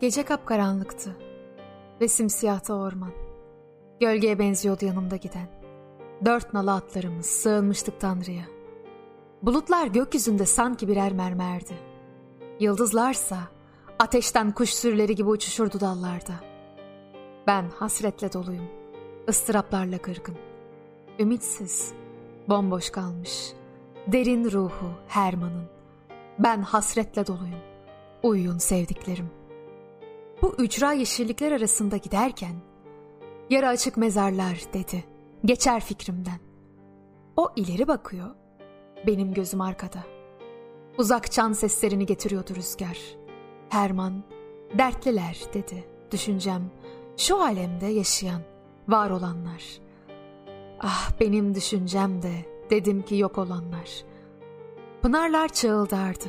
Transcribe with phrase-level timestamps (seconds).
[0.00, 1.16] Gece kapkaranlıktı
[2.00, 3.12] ve simsiyahtı orman.
[4.00, 5.48] Gölgeye benziyordu yanımda giden.
[6.24, 8.44] Dört nalı atlarımız sığınmıştık Tanrı'ya.
[9.42, 11.74] Bulutlar gökyüzünde sanki birer mermerdi.
[12.60, 13.38] Yıldızlarsa
[13.98, 16.34] ateşten kuş sürüleri gibi uçuşurdu dallarda.
[17.46, 18.68] Ben hasretle doluyum,
[19.28, 20.36] ıstıraplarla kırgın.
[21.18, 21.92] Ümitsiz,
[22.48, 23.52] bomboş kalmış,
[24.06, 25.64] derin ruhu Herman'ın.
[26.38, 27.60] Ben hasretle doluyum,
[28.22, 29.43] uyuyun sevdiklerim.
[30.42, 32.54] Bu ücra yeşillikler arasında giderken,
[33.50, 35.04] yarı açık mezarlar dedi,
[35.44, 36.40] geçer fikrimden.
[37.36, 38.30] O ileri bakıyor,
[39.06, 39.98] benim gözüm arkada.
[40.98, 42.98] Uzak çan seslerini getiriyordu rüzgar.
[43.68, 44.22] Herman,
[44.78, 46.70] dertliler dedi düşüncem.
[47.16, 48.40] Şu alemde yaşayan,
[48.88, 49.62] var olanlar.
[50.80, 52.32] Ah benim düşüncem de
[52.70, 54.04] dedim ki yok olanlar.
[55.02, 56.28] Pınarlar çığıldardı.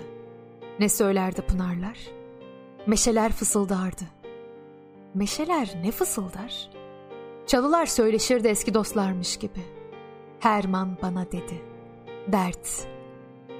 [0.79, 2.14] Ne söylerdi pınarlar?
[2.87, 4.03] Meşeler fısıldardı.
[5.13, 6.69] Meşeler ne fısıldar?
[7.47, 9.61] Çalılar söyleşirdi eski dostlarmış gibi.
[10.39, 11.75] Herman bana dedi.''
[12.27, 12.87] Dert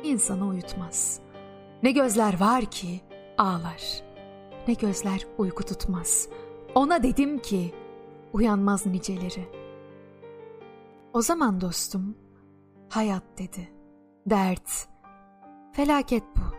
[0.03, 1.19] insanı uyutmaz.
[1.83, 3.01] Ne gözler var ki
[3.37, 4.03] ağlar.
[4.67, 6.29] Ne gözler uyku tutmaz.
[6.75, 7.75] Ona dedim ki
[8.33, 9.49] uyanmaz niceleri.
[11.13, 12.17] O zaman dostum
[12.89, 13.71] hayat dedi.
[14.25, 14.87] Dert,
[15.71, 16.54] felaket bu.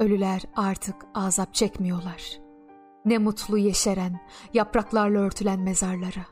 [0.00, 2.40] Ölüler artık azap çekmiyorlar.
[3.04, 4.20] Ne mutlu yeşeren,
[4.54, 6.26] yapraklarla örtülen mezarlara.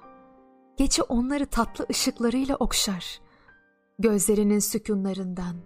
[0.77, 3.21] Gece onları tatlı ışıklarıyla okşar
[3.99, 5.57] gözlerinin sükunlarından,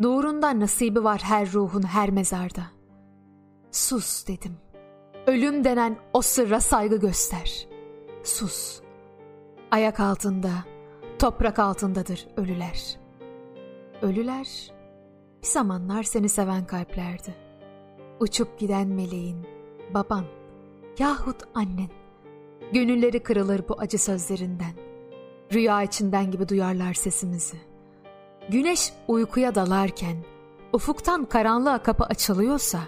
[0.00, 2.62] nurundan nasibi var her ruhun her mezarda.
[3.70, 4.56] Sus dedim.
[5.26, 7.68] Ölüm denen o sırra saygı göster.
[8.24, 8.80] Sus.
[9.70, 10.50] Ayak altında,
[11.18, 13.00] toprak altındadır ölüler.
[14.02, 14.72] Ölüler
[15.46, 17.34] bir zamanlar seni seven kalplerdi.
[18.20, 19.46] Uçup giden meleğin,
[19.94, 20.24] baban
[20.98, 21.88] yahut annen.
[22.72, 24.72] Gönülleri kırılır bu acı sözlerinden.
[25.52, 27.56] Rüya içinden gibi duyarlar sesimizi.
[28.48, 30.16] Güneş uykuya dalarken,
[30.72, 32.80] ufuktan karanlığa kapı açılıyorsa,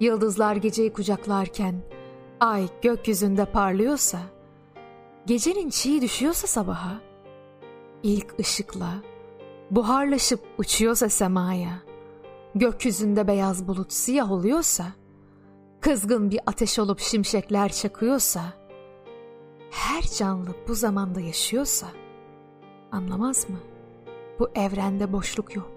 [0.00, 1.74] yıldızlar geceyi kucaklarken,
[2.40, 4.18] ay gökyüzünde parlıyorsa,
[5.26, 7.00] gecenin çiğ düşüyorsa sabaha,
[8.02, 8.94] ilk ışıkla,
[9.70, 11.82] buharlaşıp uçuyorsa semaya,
[12.54, 14.84] gökyüzünde beyaz bulut siyah oluyorsa,
[15.80, 18.42] kızgın bir ateş olup şimşekler çakıyorsa,
[19.70, 21.86] her canlı bu zamanda yaşıyorsa
[22.92, 23.58] anlamaz mı?
[24.38, 25.75] Bu evrende boşluk yok.